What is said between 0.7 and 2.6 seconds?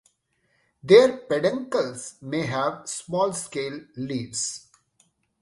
Their peduncles may